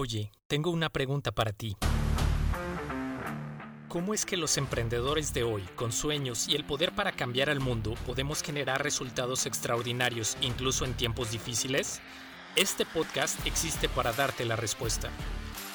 [0.00, 1.76] Oye, tengo una pregunta para ti.
[3.88, 7.58] ¿Cómo es que los emprendedores de hoy, con sueños y el poder para cambiar al
[7.58, 12.00] mundo, podemos generar resultados extraordinarios incluso en tiempos difíciles?
[12.54, 15.10] Este podcast existe para darte la respuesta.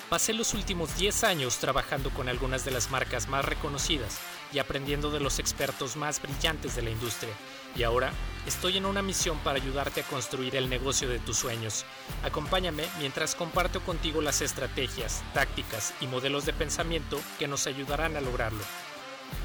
[0.09, 4.21] Pasé los últimos 10 años trabajando con algunas de las marcas más reconocidas
[4.53, 7.33] y aprendiendo de los expertos más brillantes de la industria.
[7.75, 8.11] Y ahora
[8.45, 11.85] estoy en una misión para ayudarte a construir el negocio de tus sueños.
[12.23, 18.21] Acompáñame mientras comparto contigo las estrategias, tácticas y modelos de pensamiento que nos ayudarán a
[18.21, 18.63] lograrlo.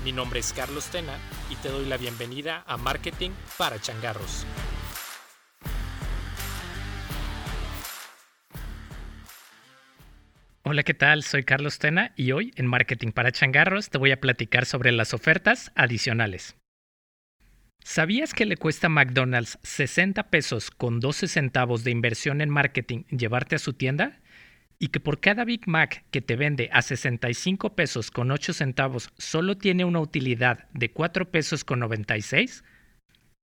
[0.04, 1.18] Mi nombre es Carlos Tena
[1.50, 4.44] y te doy la bienvenida a Marketing para Changarros.
[10.70, 11.22] Hola, ¿qué tal?
[11.22, 15.14] Soy Carlos Tena y hoy en Marketing para Changarros te voy a platicar sobre las
[15.14, 16.58] ofertas adicionales.
[17.82, 23.04] ¿Sabías que le cuesta a McDonald's 60 pesos con 12 centavos de inversión en marketing
[23.04, 24.20] llevarte a su tienda?
[24.78, 29.10] ¿Y que por cada Big Mac que te vende a 65 pesos con 8 centavos
[29.16, 32.62] solo tiene una utilidad de 4 pesos con 96?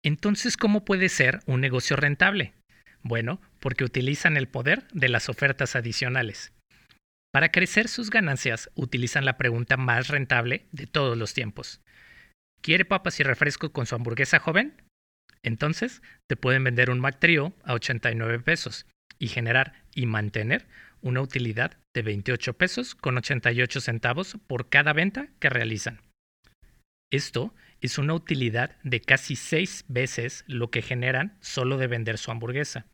[0.04, 2.54] Entonces, ¿cómo puede ser un negocio rentable?
[3.04, 6.54] Bueno, porque utilizan el poder de las ofertas adicionales.
[7.32, 11.82] Para crecer sus ganancias utilizan la pregunta más rentable de todos los tiempos.
[12.62, 14.82] ¿Quiere papas y refresco con su hamburguesa joven?
[15.44, 18.88] Entonces te pueden vender un Mac Trio a 89 pesos
[19.20, 20.68] y generar y mantener
[21.02, 26.02] una utilidad de 28 pesos con 88 centavos por cada venta que realizan.
[27.12, 32.32] Esto es una utilidad de casi 6 veces lo que generan solo de vender su
[32.32, 32.86] hamburguesa.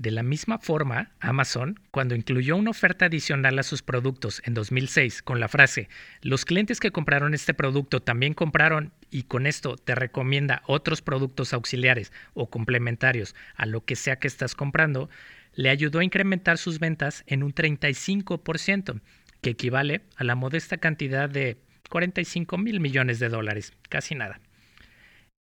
[0.00, 5.20] De la misma forma, Amazon, cuando incluyó una oferta adicional a sus productos en 2006
[5.20, 5.90] con la frase,
[6.22, 11.52] los clientes que compraron este producto también compraron y con esto te recomienda otros productos
[11.52, 15.10] auxiliares o complementarios a lo que sea que estás comprando,
[15.52, 19.02] le ayudó a incrementar sus ventas en un 35%,
[19.42, 21.58] que equivale a la modesta cantidad de
[21.90, 24.40] 45 mil millones de dólares, casi nada.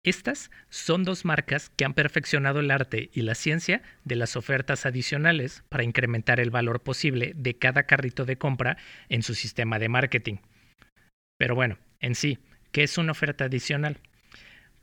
[0.05, 4.85] Estas son dos marcas que han perfeccionado el arte y la ciencia de las ofertas
[4.85, 8.77] adicionales para incrementar el valor posible de cada carrito de compra
[9.09, 10.37] en su sistema de marketing.
[11.37, 12.39] Pero bueno, en sí,
[12.71, 13.97] ¿qué es una oferta adicional?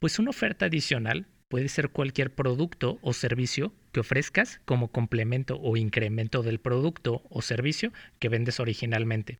[0.00, 5.78] Pues una oferta adicional puede ser cualquier producto o servicio que ofrezcas como complemento o
[5.78, 9.38] incremento del producto o servicio que vendes originalmente.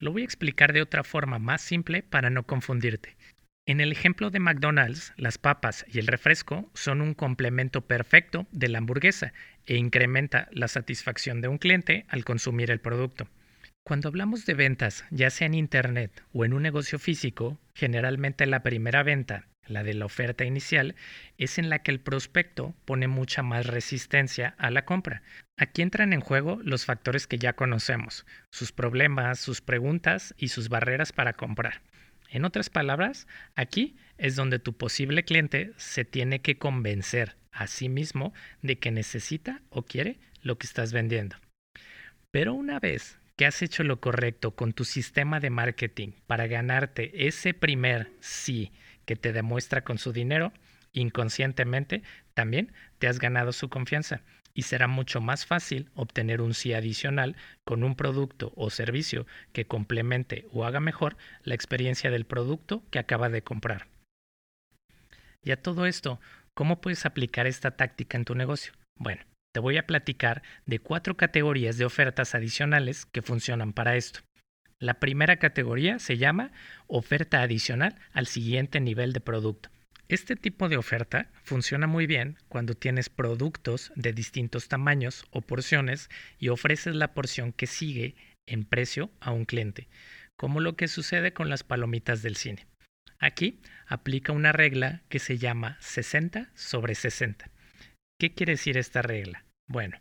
[0.00, 3.16] Lo voy a explicar de otra forma más simple para no confundirte.
[3.68, 8.68] En el ejemplo de McDonald's, las papas y el refresco son un complemento perfecto de
[8.68, 9.34] la hamburguesa
[9.66, 13.28] e incrementa la satisfacción de un cliente al consumir el producto.
[13.84, 18.62] Cuando hablamos de ventas, ya sea en Internet o en un negocio físico, generalmente la
[18.62, 20.94] primera venta, la de la oferta inicial,
[21.36, 25.20] es en la que el prospecto pone mucha más resistencia a la compra.
[25.58, 30.70] Aquí entran en juego los factores que ya conocemos, sus problemas, sus preguntas y sus
[30.70, 31.82] barreras para comprar.
[32.30, 37.88] En otras palabras, aquí es donde tu posible cliente se tiene que convencer a sí
[37.88, 41.36] mismo de que necesita o quiere lo que estás vendiendo.
[42.30, 47.26] Pero una vez que has hecho lo correcto con tu sistema de marketing para ganarte
[47.26, 48.72] ese primer sí
[49.06, 50.52] que te demuestra con su dinero,
[50.92, 52.02] inconscientemente
[52.34, 54.22] también te has ganado su confianza
[54.58, 59.68] y será mucho más fácil obtener un sí adicional con un producto o servicio que
[59.68, 63.86] complemente o haga mejor la experiencia del producto que acaba de comprar.
[65.44, 66.18] Y a todo esto,
[66.54, 68.72] ¿cómo puedes aplicar esta táctica en tu negocio?
[68.96, 69.22] Bueno,
[69.54, 74.22] te voy a platicar de cuatro categorías de ofertas adicionales que funcionan para esto.
[74.80, 76.50] La primera categoría se llama
[76.88, 79.70] oferta adicional al siguiente nivel de producto.
[80.08, 86.08] Este tipo de oferta funciona muy bien cuando tienes productos de distintos tamaños o porciones
[86.38, 89.86] y ofreces la porción que sigue en precio a un cliente,
[90.38, 92.66] como lo que sucede con las palomitas del cine.
[93.18, 97.50] Aquí aplica una regla que se llama 60 sobre 60.
[98.18, 99.44] ¿Qué quiere decir esta regla?
[99.68, 100.00] Bueno,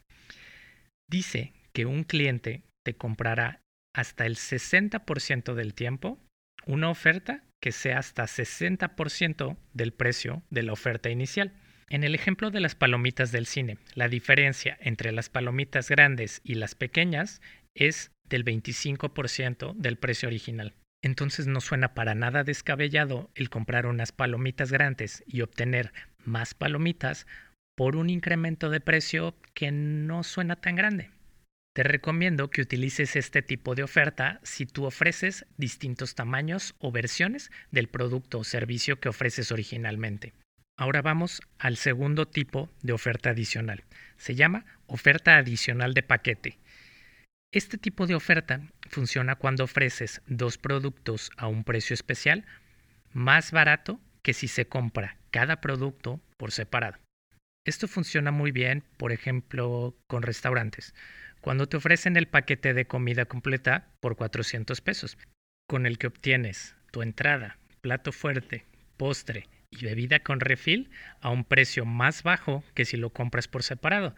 [1.10, 3.60] dice que un cliente te comprará
[3.94, 6.18] hasta el 60% del tiempo
[6.66, 11.54] una oferta que sea hasta 60% del precio de la oferta inicial.
[11.90, 16.56] En el ejemplo de las palomitas del cine, la diferencia entre las palomitas grandes y
[16.56, 17.42] las pequeñas
[17.74, 20.74] es del 25% del precio original.
[21.02, 25.94] Entonces no suena para nada descabellado el comprar unas palomitas grandes y obtener
[26.26, 27.28] más palomitas
[27.76, 31.12] por un incremento de precio que no suena tan grande.
[31.78, 37.52] Te recomiendo que utilices este tipo de oferta si tú ofreces distintos tamaños o versiones
[37.70, 40.34] del producto o servicio que ofreces originalmente.
[40.76, 43.84] Ahora vamos al segundo tipo de oferta adicional.
[44.18, 46.58] Se llama oferta adicional de paquete.
[47.54, 48.60] Este tipo de oferta
[48.90, 52.44] funciona cuando ofreces dos productos a un precio especial
[53.14, 56.98] más barato que si se compra cada producto por separado.
[57.68, 60.96] Esto funciona muy bien, por ejemplo, con restaurantes,
[61.48, 65.18] cuando te ofrecen el paquete de comida completa por 400 pesos,
[65.66, 68.66] con el que obtienes tu entrada, plato fuerte,
[68.98, 70.90] postre y bebida con refil
[71.22, 74.14] a un precio más bajo que si lo compras por separado.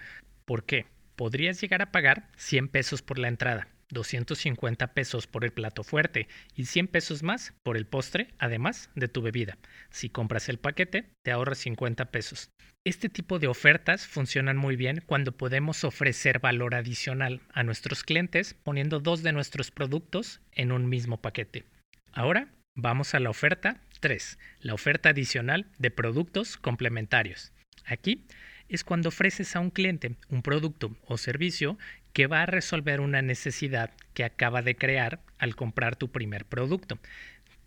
[0.46, 0.88] ¿Por qué?
[1.16, 6.27] Podrías llegar a pagar 100 pesos por la entrada, 250 pesos por el plato fuerte
[6.56, 9.57] y 100 pesos más por el postre, además de tu bebida.
[9.89, 12.50] Si compras el paquete, te ahorras 50 pesos.
[12.86, 18.56] Este tipo de ofertas funcionan muy bien cuando podemos ofrecer valor adicional a nuestros clientes
[18.63, 21.65] poniendo dos de nuestros productos en un mismo paquete.
[22.13, 27.51] Ahora vamos a la oferta 3, la oferta adicional de productos complementarios.
[27.85, 28.25] Aquí
[28.69, 31.77] es cuando ofreces a un cliente un producto o servicio
[32.13, 37.00] que va a resolver una necesidad que acaba de crear al comprar tu primer producto.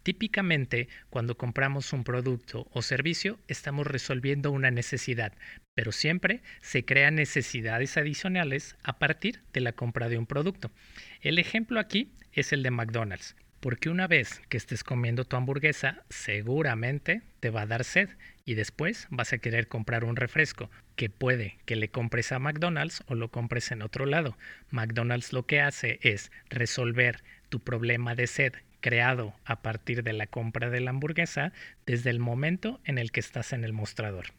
[0.02, 5.32] Típicamente, cuando compramos un producto o servicio, estamos resolviendo una necesidad,
[5.74, 10.72] pero siempre se crean necesidades adicionales a partir de la compra de un producto.
[11.20, 13.36] El ejemplo aquí es el de McDonald's.
[13.62, 18.09] Porque una vez que estés comiendo tu hamburguesa, seguramente te va a dar sed
[18.44, 23.05] y después vas a querer comprar un refresco, que puede que le compres a McDonald's
[23.06, 24.37] o lo compres en otro lado.
[24.73, 30.26] McDonald's lo que hace es resolver tu problema de sed creado a partir de la
[30.26, 31.53] compra de la hamburguesa
[31.87, 34.32] desde el momento en el que estás en el mostrador.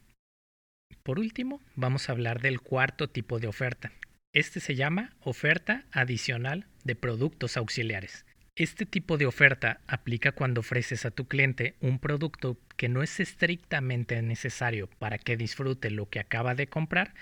[1.02, 3.90] Por último, vamos a hablar del cuarto tipo de oferta.
[4.34, 8.26] Este se llama oferta adicional de productos auxiliares.
[8.56, 13.18] Este tipo de oferta aplica cuando ofreces a tu cliente un producto que no es
[13.18, 17.14] estrictamente necesario para que disfrute lo que acaba de comprar,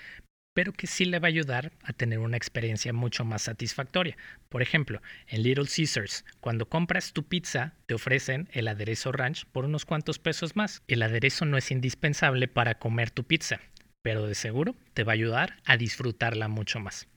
[0.53, 4.15] pero que sí le va a ayudar a tener una experiencia mucho más satisfactoria.
[4.49, 9.65] Por ejemplo, en Little Caesars, cuando compras tu pizza, te ofrecen el aderezo ranch por
[9.65, 10.83] unos cuantos pesos más.
[10.87, 13.59] El aderezo no es indispensable para comer tu pizza,
[14.03, 17.07] pero de seguro te va a ayudar a disfrutarla mucho más.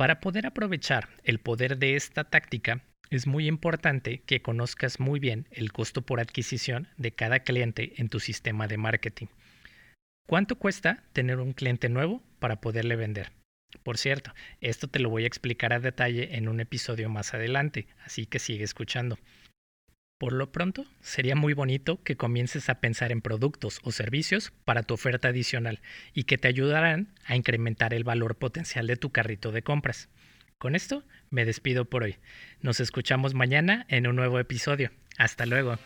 [0.00, 5.46] Para poder aprovechar el poder de esta táctica, es muy importante que conozcas muy bien
[5.50, 9.26] el costo por adquisición de cada cliente en tu sistema de marketing.
[10.26, 13.30] ¿Cuánto cuesta tener un cliente nuevo para poderle vender?
[13.82, 14.32] Por cierto,
[14.62, 18.38] esto te lo voy a explicar a detalle en un episodio más adelante, así que
[18.38, 19.18] sigue escuchando.
[20.20, 24.82] Por lo pronto, sería muy bonito que comiences a pensar en productos o servicios para
[24.82, 25.80] tu oferta adicional
[26.12, 30.10] y que te ayudarán a incrementar el valor potencial de tu carrito de compras.
[30.58, 32.16] Con esto, me despido por hoy.
[32.60, 34.90] Nos escuchamos mañana en un nuevo episodio.
[35.16, 35.78] Hasta luego.